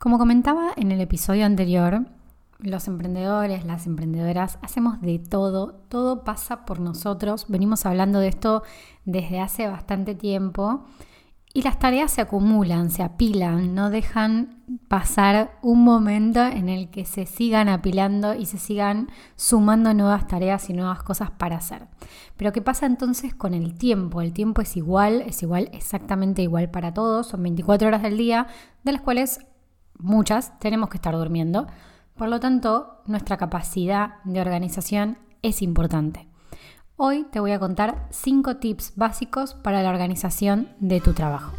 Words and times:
Como 0.00 0.16
comentaba 0.16 0.70
en 0.78 0.92
el 0.92 1.00
episodio 1.02 1.44
anterior, 1.44 2.06
los 2.58 2.88
emprendedores, 2.88 3.66
las 3.66 3.86
emprendedoras, 3.86 4.58
hacemos 4.62 4.98
de 5.02 5.18
todo, 5.18 5.74
todo 5.90 6.24
pasa 6.24 6.64
por 6.64 6.80
nosotros. 6.80 7.44
Venimos 7.48 7.84
hablando 7.84 8.18
de 8.18 8.28
esto 8.28 8.62
desde 9.04 9.40
hace 9.40 9.68
bastante 9.68 10.14
tiempo 10.14 10.86
y 11.52 11.60
las 11.60 11.78
tareas 11.78 12.12
se 12.12 12.22
acumulan, 12.22 12.90
se 12.90 13.02
apilan, 13.02 13.74
no 13.74 13.90
dejan 13.90 14.62
pasar 14.88 15.58
un 15.60 15.84
momento 15.84 16.40
en 16.46 16.70
el 16.70 16.88
que 16.88 17.04
se 17.04 17.26
sigan 17.26 17.68
apilando 17.68 18.34
y 18.34 18.46
se 18.46 18.56
sigan 18.56 19.10
sumando 19.36 19.92
nuevas 19.92 20.26
tareas 20.26 20.70
y 20.70 20.72
nuevas 20.72 21.02
cosas 21.02 21.30
para 21.30 21.56
hacer. 21.56 21.88
Pero 22.38 22.52
¿qué 22.52 22.62
pasa 22.62 22.86
entonces 22.86 23.34
con 23.34 23.52
el 23.52 23.74
tiempo? 23.74 24.22
El 24.22 24.32
tiempo 24.32 24.62
es 24.62 24.78
igual, 24.78 25.20
es 25.26 25.42
igual, 25.42 25.68
exactamente 25.74 26.40
igual 26.40 26.70
para 26.70 26.94
todos, 26.94 27.26
son 27.26 27.42
24 27.42 27.88
horas 27.88 28.00
del 28.00 28.16
día, 28.16 28.46
de 28.82 28.92
las 28.92 29.02
cuales 29.02 29.40
muchas 30.02 30.58
tenemos 30.58 30.88
que 30.88 30.96
estar 30.96 31.14
durmiendo. 31.14 31.66
Por 32.16 32.28
lo 32.28 32.40
tanto, 32.40 33.02
nuestra 33.06 33.36
capacidad 33.36 34.22
de 34.24 34.40
organización 34.40 35.18
es 35.42 35.62
importante. 35.62 36.28
Hoy 36.96 37.26
te 37.32 37.40
voy 37.40 37.52
a 37.52 37.58
contar 37.58 38.06
5 38.10 38.56
tips 38.56 38.92
básicos 38.96 39.54
para 39.54 39.82
la 39.82 39.90
organización 39.90 40.68
de 40.80 41.00
tu 41.00 41.14
trabajo. 41.14 41.52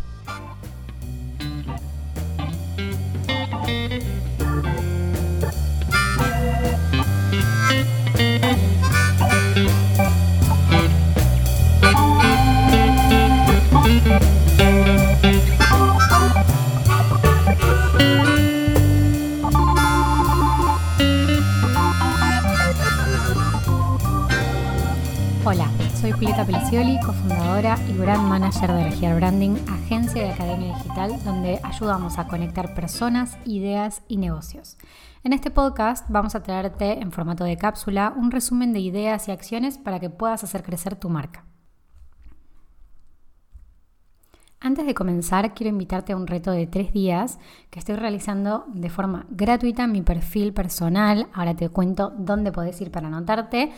Pelicioli, 26.51 26.99
cofundadora 26.99 27.77
y 27.87 27.93
brand 27.93 28.27
manager 28.27 28.73
de 28.73 28.83
Regiar 28.83 29.15
Branding, 29.15 29.55
agencia 29.69 30.21
de 30.21 30.31
academia 30.31 30.75
digital 30.75 31.23
donde 31.23 31.61
ayudamos 31.63 32.19
a 32.19 32.27
conectar 32.27 32.73
personas, 32.73 33.37
ideas 33.45 34.01
y 34.09 34.17
negocios. 34.17 34.77
En 35.23 35.31
este 35.31 35.49
podcast 35.49 36.05
vamos 36.09 36.35
a 36.35 36.43
traerte 36.43 36.99
en 36.99 37.13
formato 37.13 37.45
de 37.45 37.55
cápsula 37.55 38.13
un 38.17 38.31
resumen 38.31 38.73
de 38.73 38.81
ideas 38.81 39.29
y 39.29 39.31
acciones 39.31 39.77
para 39.77 40.01
que 40.01 40.09
puedas 40.09 40.43
hacer 40.43 40.61
crecer 40.61 40.97
tu 40.97 41.07
marca. 41.07 41.45
Antes 44.59 44.85
de 44.85 44.93
comenzar, 44.93 45.53
quiero 45.53 45.69
invitarte 45.69 46.11
a 46.11 46.17
un 46.17 46.27
reto 46.27 46.51
de 46.51 46.67
tres 46.67 46.91
días 46.91 47.39
que 47.69 47.79
estoy 47.79 47.95
realizando 47.95 48.65
de 48.67 48.89
forma 48.89 49.25
gratuita 49.29 49.85
en 49.85 49.93
mi 49.93 50.01
perfil 50.01 50.53
personal. 50.53 51.27
Ahora 51.31 51.55
te 51.55 51.69
cuento 51.69 52.11
dónde 52.17 52.51
podés 52.51 52.81
ir 52.81 52.91
para 52.91 53.07
anotarte 53.07 53.71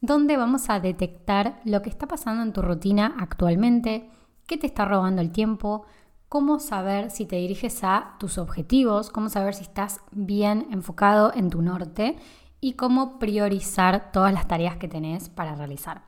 donde 0.00 0.36
vamos 0.36 0.70
a 0.70 0.80
detectar 0.80 1.60
lo 1.64 1.82
que 1.82 1.90
está 1.90 2.06
pasando 2.06 2.42
en 2.42 2.52
tu 2.52 2.62
rutina 2.62 3.16
actualmente, 3.18 4.10
qué 4.46 4.56
te 4.56 4.66
está 4.66 4.84
robando 4.84 5.22
el 5.22 5.32
tiempo, 5.32 5.86
cómo 6.28 6.60
saber 6.60 7.10
si 7.10 7.26
te 7.26 7.36
diriges 7.36 7.82
a 7.82 8.16
tus 8.18 8.38
objetivos, 8.38 9.10
cómo 9.10 9.28
saber 9.28 9.54
si 9.54 9.62
estás 9.62 10.00
bien 10.10 10.68
enfocado 10.70 11.32
en 11.34 11.50
tu 11.50 11.62
norte 11.62 12.16
y 12.60 12.74
cómo 12.74 13.18
priorizar 13.18 14.12
todas 14.12 14.32
las 14.32 14.48
tareas 14.48 14.76
que 14.76 14.88
tenés 14.88 15.28
para 15.28 15.54
realizar. 15.54 16.02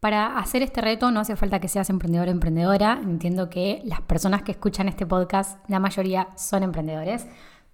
Para 0.00 0.36
hacer 0.36 0.60
este 0.60 0.82
reto 0.82 1.10
no 1.10 1.20
hace 1.20 1.34
falta 1.34 1.60
que 1.60 1.68
seas 1.68 1.88
emprendedor 1.88 2.28
o 2.28 2.30
emprendedora. 2.30 3.00
Entiendo 3.02 3.48
que 3.48 3.80
las 3.84 4.02
personas 4.02 4.42
que 4.42 4.52
escuchan 4.52 4.86
este 4.86 5.06
podcast, 5.06 5.58
la 5.66 5.80
mayoría 5.80 6.28
son 6.36 6.62
emprendedores, 6.62 7.26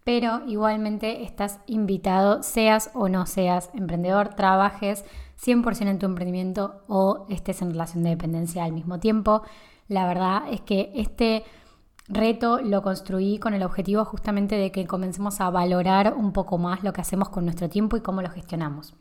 pero 0.05 0.42
igualmente 0.47 1.25
estás 1.25 1.58
invitado, 1.66 2.44
seas 2.44 2.91
o 2.94 3.08
no 3.08 3.27
seas 3.27 3.70
emprendedor, 3.75 4.28
trabajes 4.28 5.04
100% 5.43 5.89
en 5.89 5.99
tu 5.99 6.06
emprendimiento 6.06 6.83
o 6.89 7.27
estés 7.28 7.62
en 7.62 7.71
relación 7.71 8.03
de 8.03 8.11
dependencia 8.11 8.65
al 8.65 8.73
mismo 8.73 9.01
tiempo. 9.01 9.43
La 9.89 10.06
verdad 10.06 10.43
es 10.51 10.61
que 10.61 10.93
este 10.95 11.45
reto 12.09 12.61
lo 12.61 12.83
construí 12.83 13.39
con 13.39 13.55
el 13.55 13.62
objetivo 13.62 14.05
justamente 14.05 14.56
de 14.56 14.73
que 14.73 14.87
comencemos 14.87 15.41
a 15.41 15.50
valorar 15.50 16.15
un 16.15 16.33
poco 16.33 16.59
más 16.59 16.83
lo 16.83 16.93
que 16.93 17.00
hacemos 17.00 17.29
con 17.29 17.45
nuestro 17.45 17.69
tiempo 17.69 17.97
y 17.97 18.00
cómo 18.00 18.21
lo 18.21 18.31
gestionamos. 18.31 18.95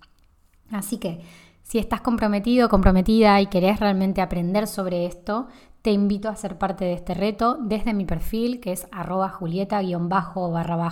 Así 0.72 0.98
que 0.98 1.22
si 1.64 1.78
estás 1.78 2.02
comprometido, 2.02 2.70
comprometida 2.70 3.40
y 3.42 3.48
querés 3.48 3.80
realmente 3.80 4.22
aprender 4.22 4.68
sobre 4.68 5.06
esto, 5.06 5.48
te 5.82 5.92
invito 5.92 6.30
a 6.30 6.36
ser 6.36 6.58
parte 6.58 6.86
de 6.86 6.94
este 6.94 7.14
reto 7.14 7.58
desde 7.60 7.94
mi 7.94 8.06
perfil 8.06 8.60
que 8.60 8.72
es 8.72 8.88
arroba 8.92 9.30
julieta-barra 9.30 10.90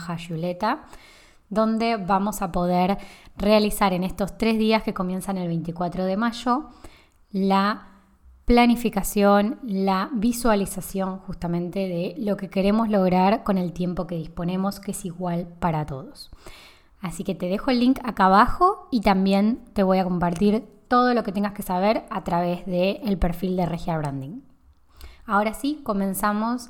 donde 1.50 1.98
vamos 1.98 2.42
a 2.42 2.52
poder 2.52 2.98
realizar 3.38 3.94
en 3.94 4.04
estos 4.04 4.38
tres 4.38 4.58
días 4.58 4.84
que 4.84 4.94
comienzan 4.94 5.38
el 5.38 5.48
24 5.48 6.06
de 6.06 6.18
mayo 6.18 6.70
la 7.32 7.88
planificación, 8.46 9.60
la 9.64 10.10
visualización 10.14 11.20
justamente 11.20 11.80
de 11.80 12.16
lo 12.18 12.38
que 12.38 12.50
queremos 12.50 12.90
lograr 12.90 13.44
con 13.44 13.58
el 13.58 13.74
tiempo 13.74 14.08
que 14.08 14.16
disponemos, 14.16 14.80
que 14.80 14.92
es 14.92 15.04
igual 15.04 15.48
para 15.60 15.86
todos. 15.86 16.32
Así 17.02 17.24
que 17.24 17.36
te 17.36 17.48
dejo 17.48 17.72
el 17.72 17.82
link 17.82 18.00
acá 18.04 18.26
abajo 18.26 18.88
y 18.90 19.02
también 19.02 19.66
te 19.74 19.84
voy 19.84 19.98
a 20.00 20.06
compartir 20.06 20.66
todo 20.88 21.14
lo 21.14 21.24
que 21.24 21.34
tengas 21.34 21.54
que 21.54 21.62
saber 21.62 22.06
a 22.10 22.24
través 22.24 22.66
del 22.66 23.18
perfil 23.18 23.58
de 23.58 23.66
Regia 23.66 23.98
Branding. 23.98 24.40
Ahora 25.26 25.54
sí, 25.54 25.82
comenzamos 25.84 26.70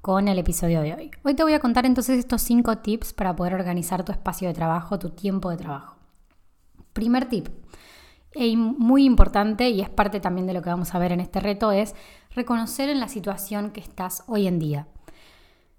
con 0.00 0.28
el 0.28 0.38
episodio 0.38 0.80
de 0.80 0.94
hoy. 0.94 1.10
Hoy 1.24 1.34
te 1.34 1.42
voy 1.42 1.54
a 1.54 1.60
contar 1.60 1.86
entonces 1.86 2.18
estos 2.18 2.42
cinco 2.42 2.78
tips 2.78 3.12
para 3.12 3.34
poder 3.34 3.54
organizar 3.54 4.04
tu 4.04 4.12
espacio 4.12 4.48
de 4.48 4.54
trabajo, 4.54 4.98
tu 4.98 5.10
tiempo 5.10 5.50
de 5.50 5.56
trabajo. 5.56 5.96
Primer 6.92 7.28
tip, 7.28 7.48
y 8.34 8.56
muy 8.56 9.04
importante 9.04 9.68
y 9.70 9.80
es 9.80 9.88
parte 9.88 10.20
también 10.20 10.46
de 10.46 10.52
lo 10.52 10.62
que 10.62 10.70
vamos 10.70 10.94
a 10.94 10.98
ver 10.98 11.12
en 11.12 11.20
este 11.20 11.40
reto, 11.40 11.72
es 11.72 11.94
reconocer 12.30 12.88
en 12.88 13.00
la 13.00 13.08
situación 13.08 13.70
que 13.70 13.80
estás 13.80 14.22
hoy 14.26 14.46
en 14.46 14.58
día. 14.58 14.86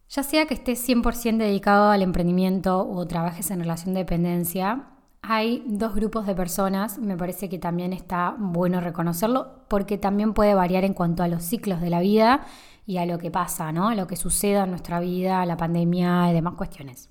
Ya 0.10 0.24
sea 0.24 0.46
que 0.48 0.56
estés 0.56 0.88
100% 0.88 1.38
dedicado 1.38 1.90
al 1.90 2.02
emprendimiento 2.02 2.88
o 2.88 3.06
trabajes 3.06 3.52
en 3.52 3.60
relación 3.60 3.94
de 3.94 4.02
dependencia, 4.02 4.88
hay 5.22 5.64
dos 5.68 5.94
grupos 5.94 6.26
de 6.26 6.34
personas, 6.34 6.98
me 6.98 7.18
parece 7.18 7.50
que 7.50 7.60
también 7.60 7.94
está 7.94 8.36
bueno 8.40 8.82
reconocerlo, 8.82 9.66
porque 9.68 9.98
también 9.98 10.34
puede 10.34 10.56
variar 10.56 10.84
en 10.86 10.94
cuanto 10.94 11.24
a 11.24 11.28
los 11.28 11.44
ciclos 11.44 11.82
de 11.82 11.90
la 11.90 12.00
vida 12.00 12.46
y 12.90 12.98
a 12.98 13.06
lo 13.06 13.20
que 13.20 13.30
pasa, 13.30 13.72
¿no? 13.72 13.90
A 13.90 13.94
lo 13.94 14.08
que 14.08 14.16
suceda 14.16 14.64
en 14.64 14.72
nuestra 14.72 15.00
vida, 15.00 15.46
la 15.46 15.58
pandemia 15.58 16.32
y 16.32 16.34
demás 16.34 16.56
cuestiones. 16.56 17.08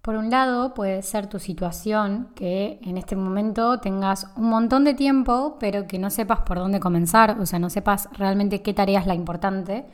Por 0.00 0.16
un 0.16 0.30
lado, 0.30 0.74
puede 0.74 1.00
ser 1.02 1.28
tu 1.28 1.38
situación 1.38 2.30
que 2.34 2.80
en 2.82 2.98
este 2.98 3.14
momento 3.14 3.78
tengas 3.78 4.26
un 4.34 4.48
montón 4.48 4.82
de 4.82 4.94
tiempo, 4.94 5.58
pero 5.60 5.86
que 5.86 6.00
no 6.00 6.10
sepas 6.10 6.40
por 6.40 6.58
dónde 6.58 6.80
comenzar, 6.80 7.38
o 7.38 7.46
sea, 7.46 7.60
no 7.60 7.70
sepas 7.70 8.08
realmente 8.14 8.62
qué 8.62 8.74
tarea 8.74 8.98
es 8.98 9.06
la 9.06 9.14
importante. 9.14 9.86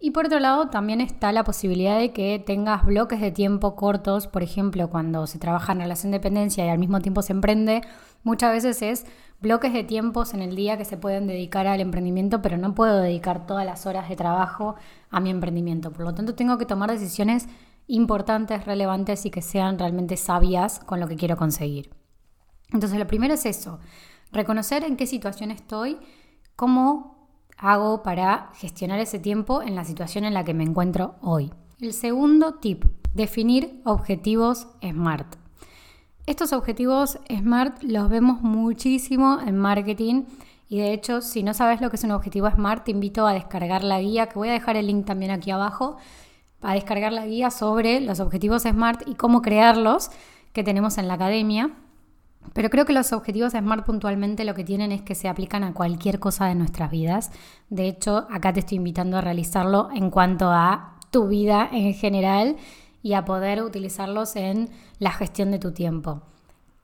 Y 0.00 0.10
por 0.10 0.26
otro 0.26 0.40
lado, 0.40 0.66
también 0.66 1.00
está 1.00 1.30
la 1.30 1.44
posibilidad 1.44 1.96
de 1.96 2.10
que 2.10 2.42
tengas 2.44 2.84
bloques 2.84 3.20
de 3.20 3.30
tiempo 3.30 3.76
cortos, 3.76 4.26
por 4.26 4.42
ejemplo, 4.42 4.90
cuando 4.90 5.28
se 5.28 5.38
trabaja 5.38 5.74
en 5.74 5.78
relación 5.78 6.10
de 6.10 6.18
dependencia 6.18 6.66
y 6.66 6.70
al 6.70 6.80
mismo 6.80 6.98
tiempo 6.98 7.22
se 7.22 7.34
emprende, 7.34 7.82
muchas 8.22 8.52
veces 8.52 8.82
es 8.82 9.06
bloques 9.40 9.72
de 9.72 9.84
tiempos 9.84 10.34
en 10.34 10.42
el 10.42 10.54
día 10.54 10.78
que 10.78 10.84
se 10.84 10.96
pueden 10.96 11.26
dedicar 11.26 11.66
al 11.66 11.80
emprendimiento, 11.80 12.40
pero 12.42 12.56
no 12.56 12.74
puedo 12.74 13.00
dedicar 13.00 13.46
todas 13.46 13.66
las 13.66 13.86
horas 13.86 14.08
de 14.08 14.16
trabajo 14.16 14.76
a 15.10 15.20
mi 15.20 15.30
emprendimiento. 15.30 15.92
Por 15.92 16.04
lo 16.04 16.14
tanto, 16.14 16.34
tengo 16.34 16.58
que 16.58 16.66
tomar 16.66 16.90
decisiones 16.90 17.48
importantes, 17.88 18.64
relevantes 18.64 19.26
y 19.26 19.30
que 19.30 19.42
sean 19.42 19.78
realmente 19.78 20.16
sabias 20.16 20.80
con 20.80 21.00
lo 21.00 21.08
que 21.08 21.16
quiero 21.16 21.36
conseguir. 21.36 21.90
Entonces, 22.72 22.98
lo 22.98 23.06
primero 23.06 23.34
es 23.34 23.44
eso, 23.44 23.80
reconocer 24.30 24.84
en 24.84 24.96
qué 24.96 25.06
situación 25.06 25.50
estoy, 25.50 25.98
cómo 26.56 27.28
hago 27.58 28.02
para 28.02 28.50
gestionar 28.54 29.00
ese 29.00 29.18
tiempo 29.18 29.62
en 29.62 29.74
la 29.74 29.84
situación 29.84 30.24
en 30.24 30.34
la 30.34 30.44
que 30.44 30.54
me 30.54 30.64
encuentro 30.64 31.16
hoy. 31.20 31.52
El 31.80 31.92
segundo 31.92 32.54
tip, 32.54 32.84
definir 33.12 33.82
objetivos 33.84 34.68
SMART. 34.80 35.41
Estos 36.24 36.52
objetivos 36.52 37.18
SMART 37.28 37.82
los 37.82 38.08
vemos 38.08 38.42
muchísimo 38.42 39.40
en 39.44 39.58
marketing 39.58 40.22
y 40.68 40.78
de 40.78 40.92
hecho 40.92 41.20
si 41.20 41.42
no 41.42 41.52
sabes 41.52 41.80
lo 41.80 41.90
que 41.90 41.96
es 41.96 42.04
un 42.04 42.12
objetivo 42.12 42.48
SMART 42.48 42.84
te 42.84 42.92
invito 42.92 43.26
a 43.26 43.32
descargar 43.32 43.82
la 43.82 44.00
guía, 44.00 44.28
que 44.28 44.38
voy 44.38 44.48
a 44.48 44.52
dejar 44.52 44.76
el 44.76 44.86
link 44.86 45.04
también 45.04 45.32
aquí 45.32 45.50
abajo, 45.50 45.96
a 46.60 46.74
descargar 46.74 47.12
la 47.12 47.26
guía 47.26 47.50
sobre 47.50 48.00
los 48.00 48.20
objetivos 48.20 48.62
SMART 48.62 49.02
y 49.08 49.16
cómo 49.16 49.42
crearlos 49.42 50.10
que 50.52 50.62
tenemos 50.62 50.96
en 50.96 51.08
la 51.08 51.14
academia. 51.14 51.72
Pero 52.52 52.70
creo 52.70 52.84
que 52.84 52.92
los 52.92 53.12
objetivos 53.12 53.54
SMART 53.54 53.84
puntualmente 53.84 54.44
lo 54.44 54.54
que 54.54 54.62
tienen 54.62 54.92
es 54.92 55.02
que 55.02 55.16
se 55.16 55.28
aplican 55.28 55.64
a 55.64 55.74
cualquier 55.74 56.20
cosa 56.20 56.46
de 56.46 56.54
nuestras 56.54 56.92
vidas. 56.92 57.32
De 57.68 57.88
hecho, 57.88 58.28
acá 58.30 58.52
te 58.52 58.60
estoy 58.60 58.76
invitando 58.76 59.16
a 59.16 59.22
realizarlo 59.22 59.88
en 59.92 60.08
cuanto 60.08 60.52
a 60.52 60.98
tu 61.10 61.26
vida 61.26 61.68
en 61.72 61.94
general 61.94 62.56
y 63.02 63.14
a 63.14 63.24
poder 63.24 63.62
utilizarlos 63.62 64.36
en 64.36 64.70
la 64.98 65.10
gestión 65.10 65.50
de 65.50 65.58
tu 65.58 65.72
tiempo. 65.72 66.22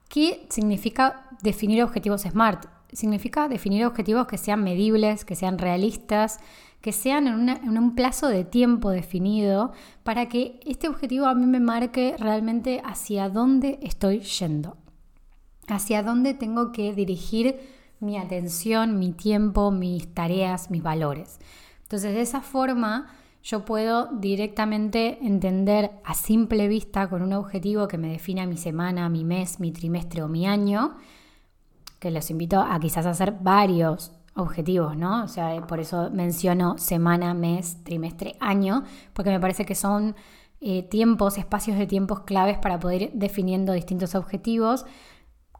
¿Qué 0.09 0.45
significa 0.49 1.27
definir 1.41 1.83
objetivos 1.83 2.21
SMART? 2.21 2.79
significa 2.93 3.47
definir 3.47 3.85
objetivos 3.85 4.27
que 4.27 4.37
sean 4.37 4.63
medibles, 4.63 5.25
que 5.25 5.35
sean 5.35 5.57
realistas, 5.57 6.39
que 6.81 6.91
sean 6.91 7.27
en, 7.27 7.77
un 7.77 7.95
plazo 7.95 8.27
de 8.27 8.45
tiempo 8.45 8.89
definido 8.89 9.73
para 10.03 10.29
que 10.29 10.59
este 10.65 10.87
objetivo 10.87 11.25
a 11.25 11.35
mí 11.35 11.45
me 11.45 11.59
marque 11.59 12.15
realmente 12.17 12.81
hacia 12.83 13.29
dónde 13.29 13.79
estoy 13.81 14.21
yendo, 14.21 14.77
hacia 15.67 16.03
dónde 16.03 16.33
tengo 16.33 16.71
que 16.71 16.93
dirigir 16.93 17.59
mi 17.99 18.17
atención, 18.17 18.97
mi 18.97 19.11
tiempo, 19.11 19.71
mis 19.71 20.13
tareas, 20.13 20.71
mis 20.71 20.81
valores. 20.81 21.39
Entonces, 21.83 22.13
de 22.13 22.21
esa 22.21 22.41
forma, 22.41 23.11
yo 23.43 23.65
puedo 23.65 24.07
directamente 24.07 25.17
entender 25.21 25.91
a 26.03 26.13
simple 26.13 26.67
vista 26.67 27.09
con 27.09 27.21
un 27.21 27.33
objetivo 27.33 27.87
que 27.87 27.97
me 27.97 28.11
defina 28.11 28.45
mi 28.45 28.57
semana, 28.57 29.09
mi 29.09 29.23
mes, 29.23 29.59
mi 29.59 29.71
trimestre 29.71 30.21
o 30.21 30.27
mi 30.27 30.45
año, 30.45 30.97
que 31.99 32.11
los 32.11 32.29
invito 32.29 32.59
a 32.59 32.79
quizás 32.79 33.05
hacer 33.05 33.35
varios 33.41 34.11
objetivos, 34.35 34.95
¿no? 34.95 35.23
O 35.23 35.27
sea, 35.27 35.55
eh, 35.55 35.61
por 35.61 35.79
eso 35.79 36.09
menciono 36.11 36.77
semana, 36.77 37.33
mes, 37.33 37.83
trimestre, 37.83 38.35
año, 38.39 38.83
porque 39.13 39.31
me 39.31 39.39
parece 39.39 39.65
que 39.65 39.75
son 39.75 40.15
eh, 40.61 40.83
tiempos, 40.83 41.37
espacios 41.37 41.77
de 41.77 41.87
tiempos 41.87 42.21
claves 42.21 42.57
para 42.57 42.79
poder 42.79 43.01
ir 43.01 43.11
definiendo 43.13 43.73
distintos 43.73 44.15
objetivos. 44.15 44.85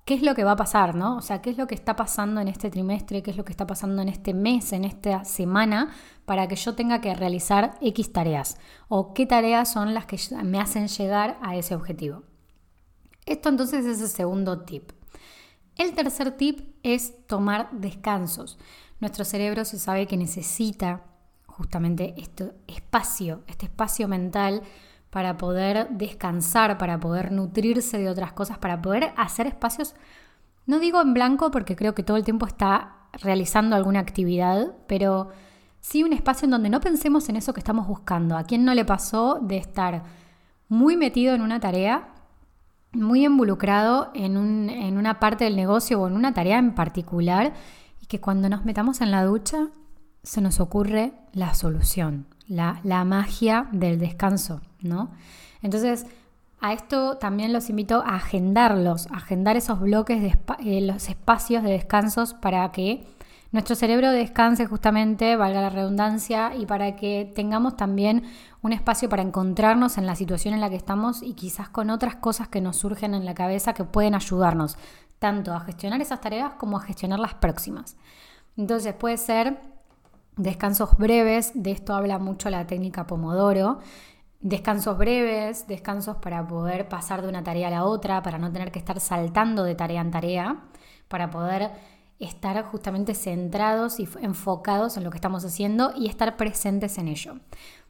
¿Qué 0.10 0.16
es 0.16 0.24
lo 0.24 0.34
que 0.34 0.44
va 0.44 0.54
a 0.54 0.56
pasar, 0.56 0.96
no? 0.96 1.18
O 1.18 1.22
sea, 1.22 1.40
¿qué 1.40 1.52
es 1.52 1.58
lo 1.60 1.68
que 1.68 1.76
está 1.76 1.96
pasando 1.96 2.42
en 2.42 2.48
este 2.48 2.72
trimestre? 2.72 3.22
¿Qué 3.22 3.30
es 3.30 3.38
lo 3.38 3.46
que 3.46 3.52
está 3.52 3.68
pasando 3.68 4.02
en 4.02 4.10
este 4.10 4.34
mes, 4.34 4.74
en 4.74 4.84
esta 4.84 5.24
semana, 5.24 5.92
para 6.26 6.48
que 6.48 6.56
yo 6.56 6.74
tenga 6.74 7.00
que 7.00 7.14
realizar 7.14 7.78
X 7.80 8.12
tareas? 8.12 8.58
¿O 8.88 9.14
qué 9.14 9.28
tareas 9.28 9.72
son 9.72 9.94
las 9.94 10.08
que 10.08 10.18
me 10.44 10.60
hacen 10.60 10.88
llegar 10.88 11.38
a 11.44 11.56
ese 11.56 11.76
objetivo? 11.76 12.24
Esto 13.28 13.50
entonces 13.50 13.86
es 13.86 14.02
el 14.02 14.08
segundo 14.08 14.62
tip. 14.62 14.94
El 15.76 15.94
tercer 15.94 16.32
tip 16.32 16.76
es 16.82 17.28
tomar 17.28 17.70
descansos. 17.72 18.58
Nuestro 19.00 19.24
cerebro 19.24 19.64
se 19.64 19.78
sabe 19.78 20.08
que 20.08 20.18
necesita 20.18 21.04
justamente 21.46 22.16
este 22.18 22.52
espacio, 22.66 23.44
este 23.46 23.68
espacio 23.68 24.08
mental 24.08 24.64
para 25.10 25.38
poder 25.38 25.90
descansar, 25.90 26.78
para 26.78 27.00
poder 27.00 27.32
nutrirse 27.32 27.98
de 27.98 28.10
otras 28.10 28.34
cosas, 28.34 28.58
para 28.58 28.82
poder 28.82 29.12
hacer 29.18 29.48
espacios, 29.48 29.96
no 30.66 30.80
digo 30.80 31.02
en 31.02 31.14
blanco 31.14 31.52
porque 31.52 31.76
creo 31.76 31.96
que 31.96 32.04
todo 32.04 32.18
el 32.18 32.24
tiempo 32.24 32.46
está 32.46 32.96
realizando 33.14 33.76
alguna 33.76 34.00
actividad, 34.00 34.76
pero 34.88 35.30
sí 35.80 36.04
un 36.04 36.14
espacio 36.14 36.46
en 36.46 36.52
donde 36.52 36.70
no 36.70 36.80
pensemos 36.80 37.28
en 37.30 37.38
eso 37.38 37.54
que 37.54 37.60
estamos 37.60 37.88
buscando. 37.88 38.38
¿A 38.38 38.44
quién 38.44 38.66
no 38.66 38.74
le 38.74 38.86
pasó 38.86 39.40
de 39.42 39.58
estar 39.58 40.04
muy 40.68 40.96
metido 40.96 41.34
en 41.34 41.42
una 41.42 41.60
tarea 41.60 42.10
muy 42.92 43.26
involucrado 43.26 44.12
en, 44.14 44.38
una 44.38 45.20
parte 45.20 45.44
del 45.44 45.56
negocio 45.56 46.02
o 46.02 46.08
en 46.08 46.16
una 46.16 46.34
tarea 46.34 46.58
en 46.58 46.74
particular 46.74 47.54
y 48.02 48.08
que 48.08 48.20
cuando 48.20 48.50
nos 48.50 48.66
metamos 48.66 49.02
en 49.02 49.12
la 49.12 49.24
ducha 49.24 49.70
se 50.24 50.42
nos 50.42 50.60
ocurre 50.60 51.14
la 51.34 51.54
solución, 51.54 52.26
la, 52.50 53.04
magia 53.06 53.68
del 53.72 54.00
descanso, 54.00 54.62
¿no? 54.82 55.12
Entonces, 55.62 56.06
a 56.60 56.74
esto 56.74 57.18
también 57.18 57.54
los 57.54 57.70
invito 57.70 58.04
a 58.06 58.16
agendarlos, 58.16 59.08
a 59.12 59.18
agendar 59.18 59.56
esos 59.56 59.80
bloques 59.80 60.22
de 60.22 60.38
eh, 60.66 60.82
los 60.82 61.08
espacios 61.08 61.64
de 61.64 61.72
descansos 61.72 62.34
para 62.34 62.70
que 62.72 63.06
nuestro 63.52 63.76
cerebro 63.76 64.12
descanse 64.12 64.66
justamente, 64.66 65.36
valga 65.36 65.62
la 65.62 65.70
redundancia, 65.70 66.56
y 66.56 66.66
para 66.66 66.96
que 66.96 67.32
tengamos 67.34 67.78
también 67.78 68.24
un 68.62 68.74
espacio 68.74 69.10
para 69.10 69.24
encontrarnos 69.24 69.98
en 69.98 70.06
la 70.06 70.16
situación 70.16 70.54
en 70.54 70.62
la 70.62 70.70
que 70.70 70.76
estamos 70.76 71.24
y 71.24 71.34
quizás 71.34 71.70
con 71.70 71.90
otras 71.90 72.16
cosas 72.16 72.48
que 72.48 72.62
nos 72.62 72.78
surgen 72.78 73.14
en 73.14 73.26
la 73.26 73.34
cabeza 73.34 73.74
que 73.74 73.86
pueden 73.86 74.16
ayudarnos 74.16 74.78
tanto 75.18 75.54
a 75.54 75.62
gestionar 75.62 76.02
esas 76.02 76.22
tareas 76.22 76.54
como 76.54 76.78
a 76.78 76.82
gestionar 76.82 77.20
las 77.20 77.34
próximas. 77.34 77.98
Entonces 78.56 78.94
puede 78.94 79.18
ser 79.18 79.60
descansos 80.40 80.98
breves, 80.98 81.52
de 81.54 81.72
esto 81.72 81.94
habla 81.94 82.18
mucho 82.18 82.50
la 82.50 82.66
técnica 82.66 83.06
Pomodoro, 83.06 83.80
descansos 84.40 84.98
breves, 84.98 85.68
descansos 85.68 86.16
para 86.18 86.48
poder 86.48 86.88
pasar 86.88 87.22
de 87.22 87.28
una 87.28 87.44
tarea 87.44 87.68
a 87.68 87.72
la 87.72 87.84
otra, 87.84 88.24
para 88.24 88.38
no 88.38 88.52
tener 88.52 88.72
que 88.72 88.80
estar 88.80 89.00
saltando 89.02 89.66
de 89.66 89.76
tarea 89.76 90.00
en 90.00 90.12
tarea, 90.12 90.64
para 91.10 91.30
poder 91.30 91.72
estar 92.20 92.64
justamente 92.66 93.16
centrados 93.16 94.00
y 94.00 94.08
enfocados 94.22 94.96
en 94.98 95.04
lo 95.04 95.10
que 95.10 95.18
estamos 95.18 95.44
haciendo 95.44 95.92
y 95.96 96.08
estar 96.08 96.38
presentes 96.38 96.98
en 96.98 97.10
ello. 97.10 97.36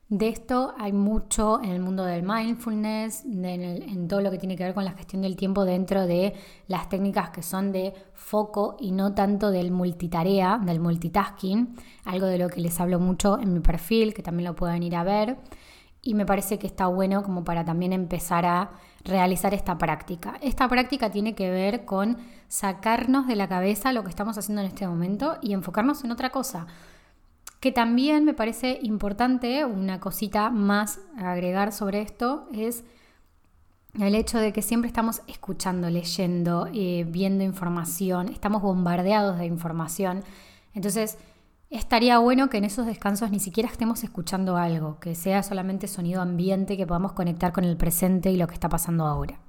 De 0.09 0.27
esto 0.27 0.73
hay 0.79 0.91
mucho 0.91 1.61
en 1.61 1.69
el 1.69 1.79
mundo 1.79 2.03
del 2.03 2.23
mindfulness, 2.23 3.25
en, 3.25 4.07
todo 4.07 4.21
lo 4.21 4.31
que 4.31 4.39
tiene 4.39 4.55
que 4.55 4.63
ver 4.63 4.73
con 4.73 4.83
la 4.83 4.93
gestión 4.93 5.21
del 5.21 5.35
tiempo 5.35 5.65
dentro 5.65 6.07
de 6.07 6.33
las 6.67 6.89
técnicas 6.89 7.29
que 7.29 7.43
son 7.43 7.71
de 7.71 7.93
foco 8.15 8.75
y 8.79 8.91
no 8.91 9.13
tanto 9.13 9.51
del 9.51 9.69
multitarea, 9.69 10.57
del 10.57 10.79
multitasking, 10.79 11.75
algo 12.05 12.25
de 12.25 12.39
lo 12.39 12.49
que 12.49 12.59
les 12.59 12.79
hablo 12.79 12.99
mucho 12.99 13.37
en 13.39 13.53
mi 13.53 13.59
perfil, 13.59 14.15
que 14.15 14.23
también 14.23 14.49
lo 14.49 14.55
pueden 14.55 14.81
ir 14.81 14.95
a 14.95 15.03
ver. 15.03 15.37
Y 16.01 16.15
me 16.15 16.25
parece 16.25 16.57
que 16.57 16.65
está 16.65 16.87
bueno 16.87 17.21
como 17.21 17.43
para 17.43 17.63
también 17.63 17.93
empezar 17.93 18.47
a 18.47 18.71
realizar 19.03 19.53
esta 19.53 19.77
práctica. 19.77 20.39
Esta 20.41 20.67
práctica 20.67 21.11
tiene 21.11 21.35
que 21.35 21.51
ver 21.51 21.85
con 21.85 22.17
sacarnos 22.47 23.27
de 23.27 23.35
la 23.35 23.47
cabeza 23.47 23.93
lo 23.93 24.03
que 24.03 24.09
estamos 24.09 24.39
haciendo 24.39 24.61
en 24.61 24.69
este 24.69 24.87
momento 24.87 25.37
y 25.39 25.53
enfocarnos 25.53 26.03
en 26.03 26.11
otra 26.11 26.31
cosa. 26.31 26.65
Que 27.59 27.71
también 27.71 28.23
me 28.23 28.33
parece 28.33 28.79
importante, 28.81 29.65
una 29.65 29.99
cosita 29.99 30.49
más 30.49 30.99
a 31.17 31.31
agregar 31.31 31.73
sobre 31.73 32.01
esto, 32.01 32.47
es 32.53 32.83
el 33.97 34.15
hecho 34.15 34.37
de 34.37 34.53
que 34.53 34.61
siempre 34.61 34.87
estamos 34.87 35.21
escuchando, 35.27 35.89
leyendo, 35.89 36.69
eh, 36.73 37.05
viendo 37.07 37.43
información, 37.43 38.29
estamos 38.29 38.61
bombardeados 38.61 39.37
de 39.39 39.45
información. 39.45 40.23
Entonces, 40.73 41.17
estaría 41.69 42.17
bueno 42.19 42.49
que 42.49 42.57
en 42.57 42.65
esos 42.65 42.85
descansos 42.85 43.31
ni 43.31 43.39
siquiera 43.39 43.69
estemos 43.69 44.03
escuchando 44.03 44.57
algo, 44.57 44.99
que 44.99 45.15
sea 45.15 45.43
solamente 45.43 45.87
sonido 45.87 46.21
ambiente, 46.21 46.77
que 46.77 46.87
podamos 46.87 47.13
conectar 47.13 47.51
con 47.51 47.63
el 47.63 47.77
presente 47.77 48.31
y 48.31 48.37
lo 48.37 48.47
que 48.47 48.53
está 48.53 48.69
pasando 48.69 49.05
ahora. 49.05 49.39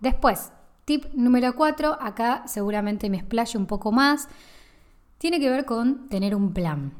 Después, 0.00 0.52
tip 0.84 1.12
número 1.14 1.54
4, 1.54 1.98
acá 2.00 2.44
seguramente 2.46 3.10
me 3.10 3.18
explayo 3.18 3.60
un 3.60 3.66
poco 3.66 3.92
más, 3.92 4.28
tiene 5.18 5.38
que 5.38 5.50
ver 5.50 5.66
con 5.66 6.08
tener 6.08 6.34
un 6.34 6.54
plan. 6.54 6.99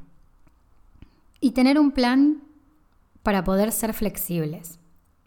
Y 1.41 1.53
tener 1.53 1.79
un 1.79 1.93
plan 1.93 2.43
para 3.23 3.45
poder 3.45 3.73
ser 3.73 3.95
flexibles. 3.95 4.79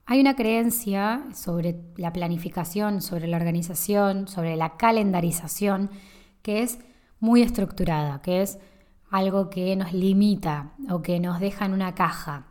Hay 0.05 0.19
una 0.19 0.35
creencia 0.35 1.23
sobre 1.33 1.75
la 1.95 2.11
planificación, 2.11 3.01
sobre 3.01 3.27
la 3.27 3.37
organización, 3.37 4.27
sobre 4.27 4.55
la 4.55 4.75
calendarización, 4.77 5.89
que 6.41 6.61
es 6.61 6.79
muy 7.19 7.41
estructurada, 7.41 8.21
que 8.21 8.41
es 8.41 8.59
algo 9.09 9.49
que 9.49 9.75
nos 9.75 9.93
limita 9.93 10.73
o 10.89 11.01
que 11.01 11.19
nos 11.19 11.39
deja 11.39 11.65
en 11.65 11.73
una 11.73 11.95
caja. 11.95 12.47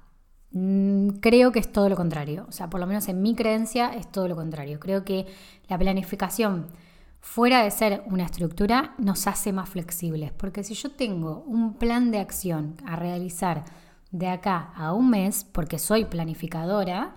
Mm, 0.52 1.08
creo 1.20 1.52
que 1.52 1.58
es 1.58 1.70
todo 1.72 1.88
lo 1.88 1.96
contrario, 1.96 2.46
o 2.48 2.52
sea, 2.52 2.70
por 2.70 2.80
lo 2.80 2.86
menos 2.86 3.08
en 3.08 3.20
mi 3.20 3.34
creencia 3.34 3.94
es 3.94 4.10
todo 4.10 4.28
lo 4.28 4.36
contrario. 4.36 4.80
Creo 4.80 5.04
que 5.04 5.26
la 5.68 5.78
planificación 5.78 6.68
fuera 7.22 7.62
de 7.62 7.70
ser 7.70 8.02
una 8.06 8.24
estructura, 8.24 8.94
nos 8.98 9.26
hace 9.26 9.52
más 9.52 9.70
flexibles. 9.70 10.32
Porque 10.32 10.64
si 10.64 10.74
yo 10.74 10.90
tengo 10.90 11.44
un 11.46 11.74
plan 11.74 12.10
de 12.10 12.18
acción 12.18 12.76
a 12.84 12.96
realizar 12.96 13.64
de 14.10 14.28
acá 14.28 14.72
a 14.76 14.92
un 14.92 15.08
mes, 15.08 15.44
porque 15.44 15.78
soy 15.78 16.04
planificadora, 16.04 17.14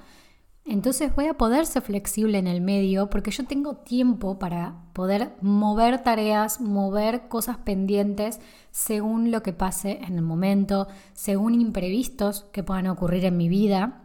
entonces 0.63 1.13
voy 1.15 1.25
a 1.25 1.33
poder 1.33 1.65
ser 1.65 1.81
flexible 1.81 2.37
en 2.37 2.47
el 2.47 2.61
medio 2.61 3.09
porque 3.09 3.29
yo 3.29 3.45
tengo 3.45 3.77
tiempo 3.77 4.39
para 4.39 4.85
poder 4.93 5.35
mover 5.41 6.01
tareas, 6.01 6.61
mover 6.61 7.27
cosas 7.27 7.57
pendientes 7.57 8.39
según 8.71 9.31
lo 9.31 9.43
que 9.43 9.53
pase 9.53 9.99
en 10.03 10.15
el 10.15 10.21
momento, 10.21 10.87
según 11.13 11.59
imprevistos 11.59 12.45
que 12.51 12.63
puedan 12.63 12.87
ocurrir 12.87 13.25
en 13.25 13.37
mi 13.37 13.49
vida 13.49 14.04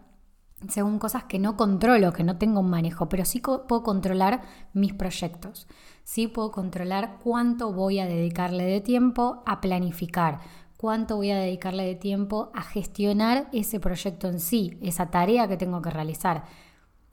según 0.68 0.98
cosas 0.98 1.24
que 1.24 1.38
no 1.38 1.56
controlo, 1.56 2.12
que 2.12 2.24
no 2.24 2.36
tengo 2.36 2.60
un 2.60 2.70
manejo, 2.70 3.08
pero 3.08 3.24
sí 3.24 3.40
puedo 3.40 3.82
controlar 3.82 4.42
mis 4.72 4.92
proyectos. 4.92 5.66
Sí 6.04 6.26
puedo 6.28 6.50
controlar 6.50 7.18
cuánto 7.22 7.72
voy 7.72 7.98
a 7.98 8.06
dedicarle 8.06 8.64
de 8.64 8.80
tiempo 8.80 9.42
a 9.46 9.60
planificar, 9.60 10.40
cuánto 10.76 11.16
voy 11.16 11.30
a 11.30 11.38
dedicarle 11.38 11.84
de 11.84 11.94
tiempo 11.94 12.50
a 12.54 12.62
gestionar 12.62 13.48
ese 13.52 13.80
proyecto 13.80 14.28
en 14.28 14.40
sí, 14.40 14.78
esa 14.82 15.10
tarea 15.10 15.48
que 15.48 15.56
tengo 15.56 15.80
que 15.82 15.90
realizar. 15.90 16.44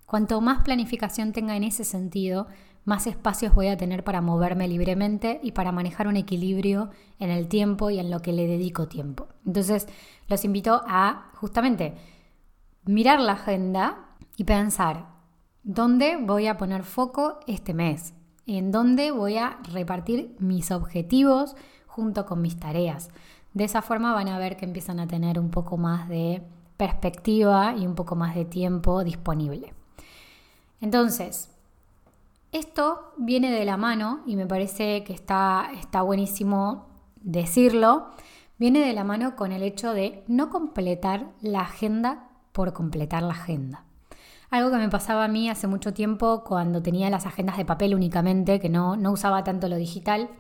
Cuanto 0.06 0.40
más 0.42 0.64
planificación 0.64 1.34
tenga 1.34 1.56
en 1.56 1.64
ese 1.64 1.84
sentido, 1.84 2.48
más 2.86 3.08
espacios 3.08 3.54
voy 3.54 3.68
a 3.68 3.76
tener 3.76 4.06
para 4.06 4.22
moverme 4.22 4.70
libremente 4.70 5.42
y 5.44 5.52
para 5.52 5.74
manejar 5.74 6.08
un 6.08 6.16
equilibrio 6.16 6.90
en 7.20 7.30
el 7.30 7.50
tiempo 7.50 7.90
y 7.90 8.00
en 8.00 8.10
lo 8.10 8.22
que 8.22 8.32
le 8.32 8.48
dedico 8.48 8.88
tiempo. 8.88 9.28
Entonces, 9.46 9.88
los 10.30 10.46
invito 10.46 10.82
a 10.88 11.32
justamente 11.36 11.96
mirar 12.88 13.20
la 13.20 13.34
agenda 13.34 14.06
y 14.36 14.44
pensar, 14.46 15.08
¿dónde 15.64 16.18
voy 16.18 16.48
a 16.48 16.58
poner 16.58 16.84
foco 16.84 17.40
este 17.48 17.74
mes? 17.74 18.14
¿En 18.46 18.72
dónde 18.72 19.12
voy 19.12 19.38
a 19.38 19.60
repartir 19.74 20.36
mis 20.40 20.72
objetivos 20.72 21.56
junto 21.86 22.26
con 22.26 22.42
mis 22.42 22.60
tareas? 22.60 23.10
De 23.54 23.66
esa 23.66 23.82
forma 23.82 24.14
van 24.14 24.30
a 24.30 24.40
ver 24.40 24.56
que 24.56 24.66
empiezan 24.66 25.00
a 25.00 25.08
tener 25.08 25.40
un 25.40 25.52
poco 25.52 25.78
más 25.78 26.08
de 26.08 26.42
perspectiva 26.78 27.76
y 27.76 27.86
un 27.86 27.96
poco 27.96 28.16
más 28.16 28.36
de 28.36 28.46
tiempo 28.46 29.04
disponible. 29.04 29.74
Entonces, 30.80 31.50
Esto 32.52 33.14
viene 33.18 33.52
de 33.52 33.66
la 33.66 33.78
mano 33.78 34.22
y 34.26 34.36
me 34.36 34.48
parece 34.48 35.04
que 35.04 35.14
está, 35.14 35.70
está 35.80 36.02
buenísimo 36.02 36.88
decirlo, 37.22 38.08
viene 38.58 38.80
de 38.80 38.94
la 38.94 39.04
mano 39.04 39.36
con 39.36 39.52
el 39.52 39.64
hecho 39.64 39.94
de 39.94 40.24
no 40.28 40.50
completar 40.50 41.28
la 41.42 41.62
agenda 41.62 42.30
por 42.58 42.74
completar 42.74 43.22
la 43.22 43.36
agenda. 43.36 43.86
Algo 44.50 44.72
que 44.72 44.78
me 44.78 44.90
pasaba 44.90 45.26
a 45.26 45.28
mí 45.28 45.48
hace 45.48 45.68
mucho 45.68 45.94
tiempo 45.94 46.44
cuando 46.44 46.82
tenía 46.82 47.08
las 47.12 47.28
agendas 47.28 47.56
de 47.56 47.66
papel 47.66 47.94
únicamente, 47.94 48.60
que 48.60 48.68
no, 48.68 48.96
no 48.98 49.12
usaba 49.12 49.44
tanto 49.44 49.70
lo 49.70 49.76
digital, 49.76 50.32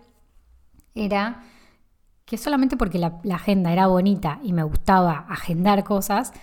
era 0.95 1.43
que 2.25 2.39
solamente 2.39 2.75
porque 2.75 2.97
la, 2.97 3.19
la 3.21 3.35
agenda 3.35 3.71
era 3.71 3.85
bonita 3.85 4.39
y 4.41 4.51
me 4.51 4.63
gustaba 4.63 5.27
agendar 5.29 5.83
cosas, 5.83 6.33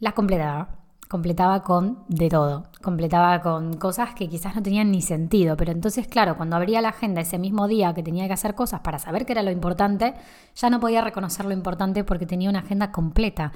las 0.00 0.14
completaba 0.14 0.80
completaba 1.10 1.64
con 1.64 2.04
de 2.06 2.28
todo, 2.28 2.70
completaba 2.82 3.40
con 3.40 3.76
cosas 3.78 4.14
que 4.14 4.28
quizás 4.28 4.54
no 4.54 4.62
tenían 4.62 4.92
ni 4.92 5.02
sentido, 5.02 5.56
pero 5.56 5.72
entonces 5.72 6.06
claro, 6.06 6.36
cuando 6.36 6.54
abría 6.54 6.80
la 6.80 6.90
agenda 6.90 7.20
ese 7.20 7.36
mismo 7.36 7.66
día 7.66 7.92
que 7.94 8.04
tenía 8.04 8.28
que 8.28 8.32
hacer 8.32 8.54
cosas 8.54 8.80
para 8.80 9.00
saber 9.00 9.26
qué 9.26 9.32
era 9.32 9.42
lo 9.42 9.50
importante, 9.50 10.14
ya 10.54 10.70
no 10.70 10.78
podía 10.78 11.00
reconocer 11.00 11.46
lo 11.46 11.52
importante 11.52 12.04
porque 12.04 12.26
tenía 12.26 12.48
una 12.48 12.60
agenda 12.60 12.92
completa. 12.92 13.50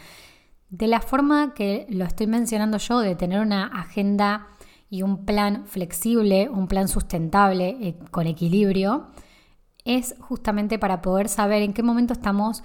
De 0.70 0.86
la 0.86 1.00
forma 1.00 1.54
que 1.54 1.86
lo 1.88 2.04
estoy 2.04 2.26
mencionando 2.26 2.78
yo, 2.78 3.00
de 3.00 3.14
tener 3.14 3.40
una 3.40 3.66
agenda 3.66 4.48
y 4.90 5.02
un 5.02 5.24
plan 5.24 5.66
flexible, 5.66 6.48
un 6.48 6.68
plan 6.68 6.88
sustentable, 6.88 7.76
eh, 7.80 7.98
con 8.10 8.26
equilibrio, 8.26 9.08
es 9.84 10.14
justamente 10.18 10.78
para 10.78 11.02
poder 11.02 11.28
saber 11.28 11.62
en 11.62 11.72
qué 11.72 11.82
momento 11.82 12.12
estamos 12.12 12.62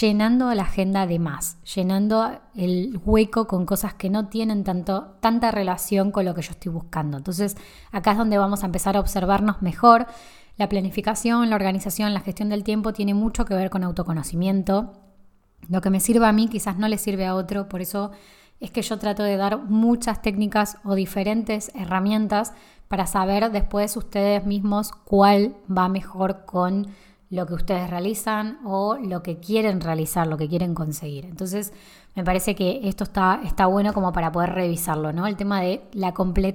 llenando 0.00 0.52
la 0.54 0.62
agenda 0.62 1.06
de 1.06 1.18
más, 1.18 1.58
llenando 1.74 2.38
el 2.54 3.00
hueco 3.04 3.46
con 3.46 3.66
cosas 3.66 3.94
que 3.94 4.10
no 4.10 4.28
tienen 4.28 4.62
tanto, 4.62 5.16
tanta 5.20 5.50
relación 5.50 6.12
con 6.12 6.24
lo 6.24 6.34
que 6.34 6.42
yo 6.42 6.50
estoy 6.52 6.70
buscando. 6.70 7.16
Entonces, 7.16 7.56
acá 7.90 8.12
es 8.12 8.18
donde 8.18 8.38
vamos 8.38 8.62
a 8.62 8.66
empezar 8.66 8.96
a 8.96 9.00
observarnos 9.00 9.62
mejor. 9.62 10.06
La 10.56 10.68
planificación, 10.68 11.48
la 11.50 11.56
organización, 11.56 12.12
la 12.14 12.20
gestión 12.20 12.50
del 12.50 12.62
tiempo 12.62 12.92
tiene 12.92 13.14
mucho 13.14 13.44
que 13.44 13.54
ver 13.54 13.70
con 13.70 13.82
autoconocimiento. 13.82 14.92
Lo 15.68 15.80
que 15.80 15.90
me 15.90 16.00
sirve 16.00 16.26
a 16.26 16.32
mí 16.32 16.48
quizás 16.48 16.78
no 16.78 16.88
le 16.88 16.98
sirve 16.98 17.26
a 17.26 17.34
otro, 17.34 17.68
por 17.68 17.80
eso 17.80 18.10
es 18.60 18.70
que 18.70 18.82
yo 18.82 18.98
trato 18.98 19.22
de 19.22 19.36
dar 19.36 19.58
muchas 19.58 20.22
técnicas 20.22 20.78
o 20.84 20.94
diferentes 20.94 21.70
herramientas 21.74 22.52
para 22.88 23.06
saber 23.06 23.50
después 23.50 23.96
ustedes 23.96 24.44
mismos 24.44 24.92
cuál 24.92 25.54
va 25.70 25.88
mejor 25.88 26.44
con 26.44 26.88
lo 27.30 27.46
que 27.46 27.54
ustedes 27.54 27.88
realizan 27.88 28.58
o 28.64 28.96
lo 28.96 29.22
que 29.22 29.38
quieren 29.38 29.80
realizar, 29.80 30.26
lo 30.26 30.36
que 30.36 30.48
quieren 30.48 30.74
conseguir. 30.74 31.24
Entonces, 31.24 31.72
me 32.16 32.24
parece 32.24 32.56
que 32.56 32.80
esto 32.82 33.04
está, 33.04 33.40
está 33.44 33.66
bueno 33.66 33.94
como 33.94 34.12
para 34.12 34.32
poder 34.32 34.50
revisarlo, 34.50 35.12
¿no? 35.12 35.28
El 35.28 35.36
tema 35.36 35.60
de 35.60 35.82
la 35.92 36.12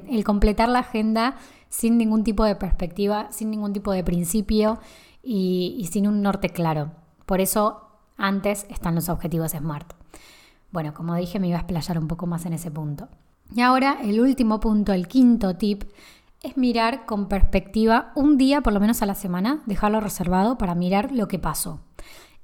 el 0.10 0.24
completar 0.26 0.68
la 0.68 0.80
agenda 0.80 1.38
sin 1.70 1.98
ningún 1.98 2.26
tipo 2.26 2.44
de 2.44 2.56
perspectiva, 2.56 3.28
sin 3.32 3.50
ningún 3.50 3.72
tipo 3.72 3.94
de 3.94 4.04
principio 4.04 4.80
y, 5.24 5.78
y 5.80 5.88
sin 5.88 6.08
un 6.08 6.22
norte 6.22 6.50
claro. 6.50 6.92
Por 7.26 7.40
eso, 7.40 7.85
antes 8.18 8.66
están 8.70 8.96
los 8.96 9.10
objetivos 9.10 9.52
SMART. 9.52 9.94
Bueno, 10.72 10.94
como 10.94 11.16
dije, 11.16 11.40
me 11.40 11.48
iba 11.48 11.58
a 11.58 11.62
explayar 11.62 11.98
un 11.98 12.08
poco 12.08 12.28
más 12.28 12.46
en 12.46 12.54
ese 12.54 12.72
punto. 12.72 13.08
Y 13.54 13.62
ahora 13.62 13.98
el 14.02 14.20
último 14.20 14.60
punto, 14.60 14.94
el 14.94 15.08
quinto 15.08 15.56
tip, 15.56 15.84
es 16.42 16.58
mirar 16.58 17.06
con 17.06 17.28
perspectiva 17.28 18.12
un 18.16 18.38
día 18.38 18.62
por 18.62 18.74
lo 18.74 18.80
menos 18.80 19.02
a 19.02 19.06
la 19.06 19.16
semana, 19.16 19.62
dejarlo 19.66 20.00
reservado 20.00 20.58
para 20.58 20.76
mirar 20.76 21.12
lo 21.12 21.28
que 21.28 21.40
pasó. 21.40 21.82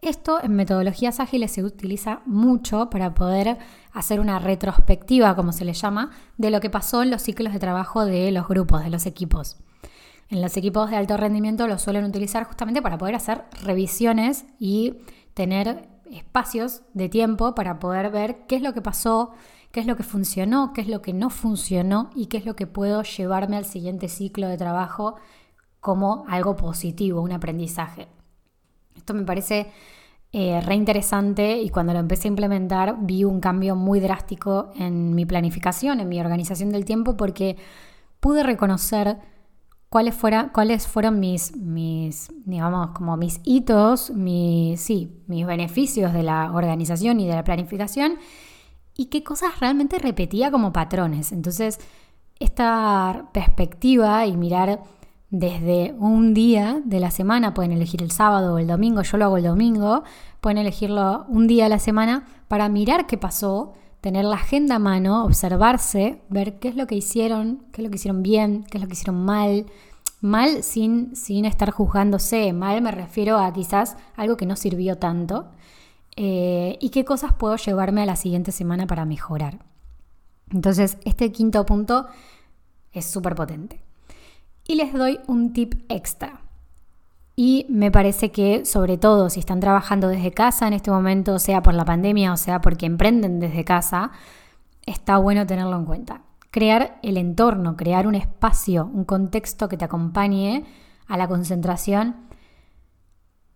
Esto 0.01 0.39
en 0.41 0.55
metodologías 0.55 1.19
ágiles 1.19 1.51
se 1.51 1.63
utiliza 1.63 2.21
mucho 2.25 2.89
para 2.89 3.13
poder 3.13 3.59
hacer 3.93 4.19
una 4.19 4.39
retrospectiva, 4.39 5.35
como 5.35 5.51
se 5.51 5.63
le 5.63 5.73
llama, 5.73 6.09
de 6.37 6.49
lo 6.49 6.59
que 6.59 6.71
pasó 6.71 7.03
en 7.03 7.11
los 7.11 7.21
ciclos 7.21 7.53
de 7.53 7.59
trabajo 7.59 8.03
de 8.05 8.31
los 8.31 8.47
grupos, 8.47 8.83
de 8.83 8.89
los 8.89 9.05
equipos. 9.05 9.57
En 10.29 10.41
los 10.41 10.57
equipos 10.57 10.89
de 10.89 10.95
alto 10.95 11.17
rendimiento 11.17 11.67
lo 11.67 11.77
suelen 11.77 12.05
utilizar 12.05 12.45
justamente 12.45 12.81
para 12.81 12.97
poder 12.97 13.13
hacer 13.13 13.43
revisiones 13.63 14.45
y 14.57 14.95
tener 15.33 15.89
espacios 16.11 16.81
de 16.93 17.09
tiempo 17.09 17.55
para 17.55 17.79
poder 17.79 18.11
ver 18.11 18.45
qué 18.47 18.57
es 18.57 18.61
lo 18.61 18.73
que 18.73 18.81
pasó, 18.81 19.31
qué 19.71 19.79
es 19.79 19.85
lo 19.85 19.95
que 19.95 20.03
funcionó, 20.03 20.73
qué 20.73 20.81
es 20.81 20.87
lo 20.87 21.01
que 21.01 21.13
no 21.13 21.29
funcionó 21.29 22.09
y 22.15 22.27
qué 22.27 22.37
es 22.37 22.45
lo 22.45 22.55
que 22.55 22.67
puedo 22.67 23.03
llevarme 23.03 23.57
al 23.57 23.65
siguiente 23.65 24.09
ciclo 24.09 24.47
de 24.47 24.57
trabajo 24.57 25.15
como 25.79 26.25
algo 26.27 26.55
positivo, 26.55 27.21
un 27.21 27.31
aprendizaje. 27.31 28.07
Esto 28.95 29.13
me 29.13 29.23
parece 29.23 29.71
eh, 30.33 30.61
re 30.61 30.75
interesante 30.75 31.57
y 31.57 31.69
cuando 31.69 31.93
lo 31.93 31.99
empecé 31.99 32.27
a 32.27 32.29
implementar 32.29 32.97
vi 33.01 33.23
un 33.23 33.39
cambio 33.39 33.75
muy 33.75 33.99
drástico 33.99 34.71
en 34.75 35.15
mi 35.15 35.25
planificación, 35.25 35.99
en 35.99 36.09
mi 36.09 36.19
organización 36.19 36.71
del 36.71 36.85
tiempo, 36.85 37.17
porque 37.17 37.57
pude 38.19 38.43
reconocer 38.43 39.17
cuáles, 39.91 40.15
cuáles 40.53 40.87
fueron 40.87 41.19
mis, 41.19 41.53
mis, 41.57 42.31
digamos, 42.45 42.91
como 42.91 43.17
mis 43.17 43.41
hitos, 43.43 44.09
mis, 44.11 44.79
sí, 44.79 45.21
mis 45.27 45.45
beneficios 45.45 46.13
de 46.13 46.23
la 46.23 46.53
organización 46.53 47.19
y 47.19 47.27
de 47.27 47.35
la 47.35 47.43
planificación 47.43 48.13
y 48.95 49.07
qué 49.07 49.21
cosas 49.21 49.59
realmente 49.59 49.99
repetía 49.99 50.49
como 50.49 50.71
patrones. 50.71 51.33
Entonces, 51.33 51.77
esta 52.39 53.31
perspectiva 53.33 54.25
y 54.25 54.37
mirar 54.37 54.81
desde 55.29 55.93
un 55.99 56.33
día 56.33 56.81
de 56.85 57.01
la 57.01 57.11
semana, 57.11 57.53
pueden 57.53 57.73
elegir 57.73 58.01
el 58.01 58.11
sábado 58.11 58.53
o 58.53 58.57
el 58.59 58.67
domingo, 58.67 59.01
yo 59.01 59.17
lo 59.17 59.25
hago 59.25 59.37
el 59.37 59.43
domingo, 59.43 60.03
pueden 60.39 60.57
elegirlo 60.57 61.25
un 61.27 61.47
día 61.47 61.65
a 61.65 61.69
la 61.69 61.79
semana 61.79 62.25
para 62.47 62.69
mirar 62.69 63.07
qué 63.07 63.17
pasó, 63.17 63.73
tener 64.01 64.25
la 64.25 64.35
agenda 64.35 64.75
a 64.75 64.79
mano, 64.79 65.23
observarse, 65.23 66.21
ver 66.29 66.59
qué 66.59 66.67
es 66.67 66.75
lo 66.75 66.87
que 66.87 66.95
hicieron, 66.95 67.65
qué 67.71 67.81
es 67.81 67.85
lo 67.85 67.89
que 67.89 67.95
hicieron 67.95 68.23
bien, 68.23 68.65
qué 68.69 68.77
es 68.77 68.81
lo 68.81 68.87
que 68.87 68.93
hicieron 68.93 69.23
mal. 69.23 69.67
Mal 70.19 70.61
sin, 70.61 71.15
sin 71.15 71.45
estar 71.45 71.71
juzgándose, 71.71 72.53
mal 72.53 72.81
me 72.81 72.91
refiero 72.91 73.39
a 73.39 73.51
quizás 73.53 73.97
algo 74.15 74.37
que 74.37 74.45
no 74.45 74.55
sirvió 74.55 74.97
tanto 74.97 75.49
eh, 76.15 76.77
y 76.79 76.89
qué 76.89 77.05
cosas 77.05 77.33
puedo 77.33 77.55
llevarme 77.55 78.03
a 78.03 78.05
la 78.05 78.15
siguiente 78.15 78.51
semana 78.51 78.85
para 78.85 79.05
mejorar. 79.05 79.65
Entonces, 80.51 80.97
este 81.05 81.31
quinto 81.31 81.65
punto 81.65 82.07
es 82.91 83.05
súper 83.05 83.35
potente. 83.35 83.81
Y 84.67 84.75
les 84.75 84.93
doy 84.93 85.19
un 85.27 85.53
tip 85.53 85.75
extra. 85.89 86.40
Y 87.43 87.65
me 87.69 87.89
parece 87.89 88.29
que, 88.29 88.65
sobre 88.65 88.99
todo, 88.99 89.31
si 89.31 89.39
están 89.39 89.59
trabajando 89.59 90.09
desde 90.09 90.29
casa 90.29 90.67
en 90.67 90.73
este 90.73 90.91
momento, 90.91 91.39
sea 91.39 91.63
por 91.63 91.73
la 91.73 91.85
pandemia 91.85 92.33
o 92.33 92.37
sea 92.37 92.61
porque 92.61 92.85
emprenden 92.85 93.39
desde 93.39 93.65
casa, 93.65 94.11
está 94.85 95.17
bueno 95.17 95.47
tenerlo 95.47 95.75
en 95.75 95.85
cuenta. 95.85 96.21
Crear 96.51 96.99
el 97.01 97.17
entorno, 97.17 97.75
crear 97.75 98.05
un 98.05 98.13
espacio, 98.13 98.91
un 98.93 99.05
contexto 99.05 99.67
que 99.69 99.75
te 99.75 99.85
acompañe 99.85 100.65
a 101.07 101.17
la 101.17 101.27
concentración 101.27 102.27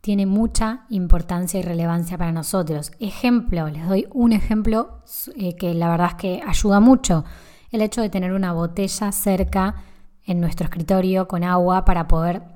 tiene 0.02 0.26
mucha 0.26 0.88
importancia 0.90 1.60
y 1.60 1.62
relevancia 1.62 2.18
para 2.18 2.32
nosotros. 2.32 2.92
Ejemplo, 3.00 3.70
les 3.70 3.88
doy 3.88 4.08
un 4.12 4.34
ejemplo 4.34 5.04
eh, 5.36 5.56
que 5.56 5.76
la 5.76 5.90
verdad 5.90 6.08
es 6.08 6.16
que 6.16 6.42
ayuda 6.44 6.80
mucho. 6.80 7.24
El 7.70 7.84
hecho 7.84 8.02
de 8.02 8.10
tener 8.10 8.34
una 8.34 8.52
botella 8.52 9.12
cerca 9.12 9.76
en 10.24 10.40
nuestro 10.40 10.64
escritorio 10.64 11.28
con 11.28 11.44
agua 11.44 11.86
para 11.86 12.08
poder 12.08 12.55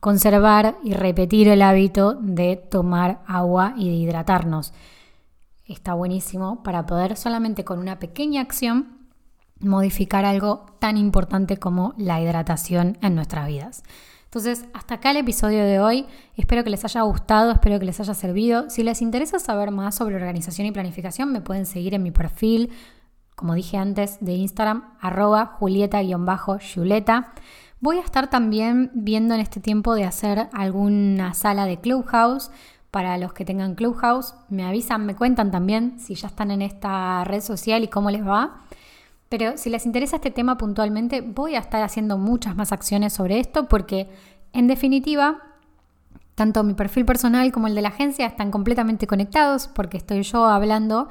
conservar 0.00 0.76
y 0.82 0.92
repetir 0.92 1.48
el 1.48 1.62
hábito 1.62 2.14
de 2.14 2.56
tomar 2.56 3.22
agua 3.26 3.74
y 3.76 3.88
de 3.88 3.96
hidratarnos. 3.96 4.72
Está 5.66 5.94
buenísimo 5.94 6.62
para 6.62 6.86
poder 6.86 7.16
solamente 7.16 7.64
con 7.64 7.78
una 7.78 7.98
pequeña 7.98 8.40
acción 8.40 8.98
modificar 9.60 10.24
algo 10.24 10.66
tan 10.78 10.96
importante 10.96 11.56
como 11.56 11.94
la 11.96 12.20
hidratación 12.20 12.96
en 13.02 13.14
nuestras 13.14 13.46
vidas. 13.48 13.82
Entonces, 14.24 14.66
hasta 14.74 14.96
acá 14.96 15.10
el 15.10 15.16
episodio 15.16 15.64
de 15.64 15.80
hoy. 15.80 16.06
Espero 16.36 16.62
que 16.62 16.70
les 16.70 16.84
haya 16.84 17.00
gustado, 17.02 17.50
espero 17.50 17.78
que 17.78 17.86
les 17.86 17.98
haya 17.98 18.12
servido. 18.12 18.68
Si 18.68 18.82
les 18.82 19.00
interesa 19.00 19.38
saber 19.38 19.70
más 19.70 19.94
sobre 19.94 20.16
organización 20.16 20.66
y 20.66 20.72
planificación, 20.72 21.32
me 21.32 21.40
pueden 21.40 21.64
seguir 21.64 21.94
en 21.94 22.02
mi 22.02 22.10
perfil, 22.10 22.70
como 23.34 23.54
dije 23.54 23.78
antes, 23.78 24.18
de 24.20 24.32
Instagram, 24.34 24.84
arroba 25.00 25.46
julieta-yuleta. 25.58 27.32
Voy 27.80 27.98
a 27.98 28.02
estar 28.02 28.28
también 28.28 28.90
viendo 28.92 29.34
en 29.34 29.40
este 29.40 29.60
tiempo 29.60 29.94
de 29.94 30.04
hacer 30.04 30.48
alguna 30.52 31.34
sala 31.34 31.64
de 31.66 31.78
Clubhouse. 31.78 32.50
Para 32.90 33.18
los 33.18 33.32
que 33.34 33.44
tengan 33.44 33.74
Clubhouse, 33.74 34.34
me 34.48 34.64
avisan, 34.64 35.04
me 35.04 35.14
cuentan 35.14 35.50
también 35.50 36.00
si 36.00 36.14
ya 36.14 36.28
están 36.28 36.50
en 36.50 36.62
esta 36.62 37.22
red 37.24 37.42
social 37.42 37.84
y 37.84 37.88
cómo 37.88 38.10
les 38.10 38.26
va. 38.26 38.62
Pero 39.28 39.58
si 39.58 39.68
les 39.68 39.84
interesa 39.84 40.16
este 40.16 40.30
tema 40.30 40.56
puntualmente, 40.56 41.20
voy 41.20 41.54
a 41.54 41.58
estar 41.58 41.82
haciendo 41.82 42.16
muchas 42.16 42.56
más 42.56 42.72
acciones 42.72 43.12
sobre 43.12 43.40
esto 43.40 43.68
porque, 43.68 44.08
en 44.52 44.66
definitiva, 44.66 45.42
tanto 46.34 46.64
mi 46.64 46.74
perfil 46.74 47.04
personal 47.04 47.52
como 47.52 47.66
el 47.66 47.74
de 47.74 47.82
la 47.82 47.88
agencia 47.88 48.26
están 48.26 48.50
completamente 48.50 49.06
conectados 49.06 49.68
porque 49.68 49.98
estoy 49.98 50.22
yo 50.22 50.46
hablando 50.46 51.08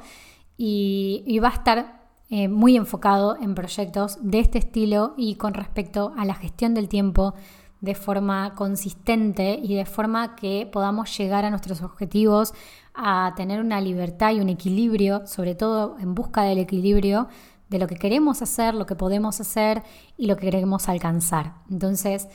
y, 0.56 1.38
va 1.38 1.48
a 1.48 1.52
estar 1.52 1.97
eh, 2.30 2.48
muy 2.48 2.76
enfocado 2.76 3.36
en 3.40 3.54
proyectos 3.54 4.18
de 4.20 4.40
este 4.40 4.58
estilo 4.58 5.14
y 5.16 5.36
con 5.36 5.54
respecto 5.54 6.12
a 6.16 6.24
la 6.24 6.34
gestión 6.34 6.74
del 6.74 6.88
tiempo 6.88 7.34
de 7.80 7.94
forma 7.94 8.54
consistente 8.54 9.58
y 9.62 9.74
de 9.74 9.86
forma 9.86 10.34
que 10.34 10.68
podamos 10.70 11.16
llegar 11.16 11.44
a 11.44 11.50
nuestros 11.50 11.80
objetivos, 11.82 12.52
a 12.94 13.32
tener 13.36 13.60
una 13.60 13.80
libertad 13.80 14.32
y 14.32 14.40
un 14.40 14.48
equilibrio, 14.48 15.26
sobre 15.26 15.54
todo 15.54 15.96
en 16.00 16.14
busca 16.14 16.42
del 16.42 16.58
equilibrio 16.58 17.28
de 17.68 17.78
lo 17.78 17.86
que 17.86 17.96
queremos 17.96 18.42
hacer, 18.42 18.74
lo 18.74 18.86
que 18.86 18.96
podemos 18.96 19.40
hacer 19.40 19.82
y 20.16 20.26
lo 20.26 20.36
que 20.36 20.50
queremos 20.50 20.88
alcanzar. 20.88 21.54
Entonces, 21.70 22.28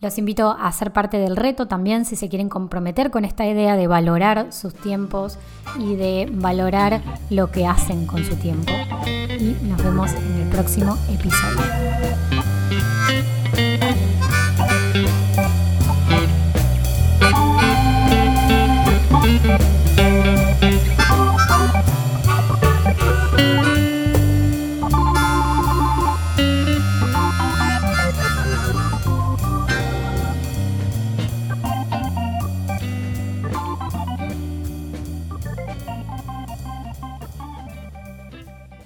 los 0.00 0.16
invito 0.16 0.56
a 0.58 0.70
ser 0.70 0.92
parte 0.92 1.18
del 1.18 1.36
reto 1.36 1.66
también 1.66 2.04
si 2.04 2.14
se 2.14 2.28
quieren 2.28 2.48
comprometer 2.48 3.10
con 3.10 3.24
esta 3.24 3.46
idea 3.46 3.76
de 3.76 3.88
valorar 3.88 4.52
sus 4.52 4.72
tiempos 4.72 5.38
y 5.78 5.96
de 5.96 6.28
valorar 6.30 7.02
lo 7.30 7.50
que 7.50 7.66
hacen 7.66 8.06
con 8.06 8.24
su 8.24 8.36
tiempo. 8.36 8.72
Y 9.06 9.56
nos 9.66 9.82
vemos 9.82 10.12
en 10.12 10.42
el 10.42 10.48
próximo 10.50 10.96
episodio. 11.10 11.62